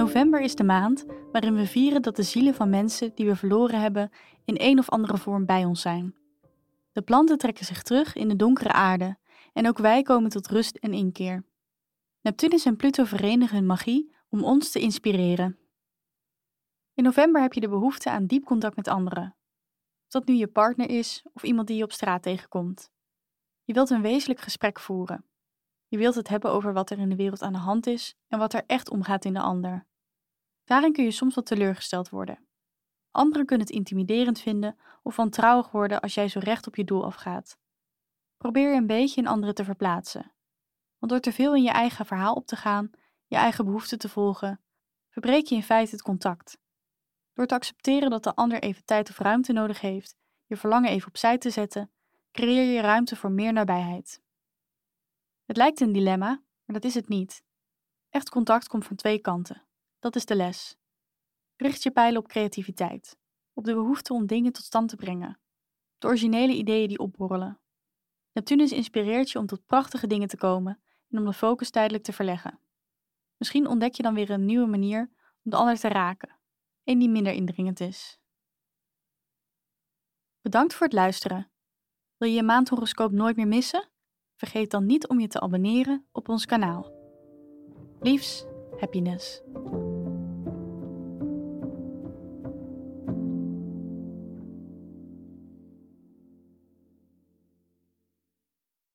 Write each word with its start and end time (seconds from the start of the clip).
November 0.00 0.40
is 0.40 0.54
de 0.54 0.64
maand 0.64 1.04
waarin 1.32 1.54
we 1.54 1.66
vieren 1.66 2.02
dat 2.02 2.16
de 2.16 2.22
zielen 2.22 2.54
van 2.54 2.70
mensen 2.70 3.14
die 3.14 3.26
we 3.26 3.36
verloren 3.36 3.80
hebben 3.80 4.10
in 4.44 4.54
een 4.58 4.78
of 4.78 4.88
andere 4.88 5.18
vorm 5.18 5.46
bij 5.46 5.64
ons 5.64 5.80
zijn. 5.80 6.14
De 6.92 7.02
planten 7.02 7.38
trekken 7.38 7.64
zich 7.64 7.82
terug 7.82 8.14
in 8.14 8.28
de 8.28 8.36
donkere 8.36 8.72
aarde 8.72 9.18
en 9.52 9.68
ook 9.68 9.78
wij 9.78 10.02
komen 10.02 10.30
tot 10.30 10.48
rust 10.48 10.76
en 10.76 10.92
inkeer. 10.92 11.44
Neptunus 12.20 12.64
en 12.64 12.76
Pluto 12.76 13.04
verenigen 13.04 13.56
hun 13.56 13.66
magie 13.66 14.14
om 14.28 14.44
ons 14.44 14.70
te 14.70 14.80
inspireren. 14.80 15.58
In 16.94 17.04
november 17.04 17.42
heb 17.42 17.52
je 17.52 17.60
de 17.60 17.68
behoefte 17.68 18.10
aan 18.10 18.26
diep 18.26 18.44
contact 18.44 18.76
met 18.76 18.88
anderen. 18.88 19.36
Of 20.04 20.12
dat 20.12 20.26
nu 20.26 20.34
je 20.34 20.48
partner 20.48 20.90
is 20.90 21.24
of 21.32 21.42
iemand 21.42 21.66
die 21.66 21.76
je 21.76 21.84
op 21.84 21.92
straat 21.92 22.22
tegenkomt. 22.22 22.90
Je 23.64 23.72
wilt 23.72 23.90
een 23.90 24.02
wezenlijk 24.02 24.40
gesprek 24.40 24.80
voeren. 24.80 25.24
Je 25.86 25.98
wilt 25.98 26.14
het 26.14 26.28
hebben 26.28 26.50
over 26.50 26.72
wat 26.72 26.90
er 26.90 26.98
in 26.98 27.08
de 27.08 27.16
wereld 27.16 27.42
aan 27.42 27.52
de 27.52 27.58
hand 27.58 27.86
is 27.86 28.14
en 28.28 28.38
wat 28.38 28.54
er 28.54 28.64
echt 28.66 28.90
omgaat 28.90 29.24
in 29.24 29.34
de 29.34 29.40
ander. 29.40 29.88
Daarin 30.70 30.92
kun 30.92 31.04
je 31.04 31.10
soms 31.10 31.34
wat 31.34 31.46
teleurgesteld 31.46 32.08
worden. 32.08 32.46
Anderen 33.10 33.46
kunnen 33.46 33.66
het 33.66 33.76
intimiderend 33.76 34.40
vinden 34.40 34.78
of 35.02 35.16
wantrouwig 35.16 35.70
worden 35.70 36.00
als 36.00 36.14
jij 36.14 36.28
zo 36.28 36.38
recht 36.38 36.66
op 36.66 36.76
je 36.76 36.84
doel 36.84 37.04
afgaat. 37.04 37.58
Probeer 38.36 38.70
je 38.70 38.76
een 38.76 38.86
beetje 38.86 39.20
in 39.20 39.26
anderen 39.26 39.54
te 39.54 39.64
verplaatsen. 39.64 40.32
Want 40.98 41.12
door 41.12 41.20
te 41.20 41.32
veel 41.32 41.54
in 41.54 41.62
je 41.62 41.70
eigen 41.70 42.06
verhaal 42.06 42.34
op 42.34 42.46
te 42.46 42.56
gaan, 42.56 42.90
je 43.26 43.36
eigen 43.36 43.64
behoeften 43.64 43.98
te 43.98 44.08
volgen, 44.08 44.60
verbreek 45.08 45.46
je 45.46 45.54
in 45.54 45.62
feite 45.62 45.90
het 45.90 46.02
contact. 46.02 46.58
Door 47.32 47.46
te 47.46 47.54
accepteren 47.54 48.10
dat 48.10 48.24
de 48.24 48.34
ander 48.34 48.62
even 48.62 48.84
tijd 48.84 49.10
of 49.10 49.18
ruimte 49.18 49.52
nodig 49.52 49.80
heeft, 49.80 50.16
je 50.46 50.56
verlangen 50.56 50.90
even 50.90 51.08
opzij 51.08 51.38
te 51.38 51.50
zetten, 51.50 51.92
creëer 52.32 52.74
je 52.74 52.80
ruimte 52.80 53.16
voor 53.16 53.30
meer 53.30 53.52
nabijheid. 53.52 54.22
Het 55.44 55.56
lijkt 55.56 55.80
een 55.80 55.92
dilemma, 55.92 56.42
maar 56.64 56.80
dat 56.80 56.84
is 56.84 56.94
het 56.94 57.08
niet. 57.08 57.42
Echt 58.08 58.28
contact 58.28 58.68
komt 58.68 58.84
van 58.84 58.96
twee 58.96 59.18
kanten. 59.18 59.68
Dat 60.00 60.16
is 60.16 60.24
de 60.24 60.36
les. 60.36 60.76
Richt 61.56 61.82
je 61.82 61.90
pijlen 61.90 62.20
op 62.20 62.28
creativiteit, 62.28 63.18
op 63.52 63.64
de 63.64 63.74
behoefte 63.74 64.12
om 64.12 64.26
dingen 64.26 64.52
tot 64.52 64.64
stand 64.64 64.88
te 64.88 64.96
brengen, 64.96 65.40
de 65.98 66.06
originele 66.06 66.52
ideeën 66.52 66.88
die 66.88 66.98
opborrelen. 66.98 67.60
Neptunus 68.32 68.72
inspireert 68.72 69.30
je 69.30 69.38
om 69.38 69.46
tot 69.46 69.66
prachtige 69.66 70.06
dingen 70.06 70.28
te 70.28 70.36
komen 70.36 70.82
en 71.08 71.18
om 71.18 71.24
de 71.24 71.32
focus 71.32 71.70
tijdelijk 71.70 72.04
te 72.04 72.12
verleggen. 72.12 72.60
Misschien 73.36 73.66
ontdek 73.66 73.94
je 73.94 74.02
dan 74.02 74.14
weer 74.14 74.30
een 74.30 74.44
nieuwe 74.44 74.66
manier 74.66 75.10
om 75.42 75.50
de 75.50 75.56
ander 75.56 75.78
te 75.78 75.88
raken, 75.88 76.38
een 76.84 76.98
die 76.98 77.08
minder 77.08 77.32
indringend 77.32 77.80
is. 77.80 78.20
Bedankt 80.40 80.74
voor 80.74 80.86
het 80.86 80.94
luisteren. 80.94 81.50
Wil 82.16 82.28
je 82.28 82.34
je 82.34 82.42
maandhoroscoop 82.42 83.10
nooit 83.12 83.36
meer 83.36 83.48
missen? 83.48 83.88
Vergeet 84.36 84.70
dan 84.70 84.86
niet 84.86 85.08
om 85.08 85.20
je 85.20 85.28
te 85.28 85.40
abonneren 85.40 86.06
op 86.12 86.28
ons 86.28 86.46
kanaal. 86.46 86.92
Liefs, 88.00 88.44
happiness. 88.78 89.42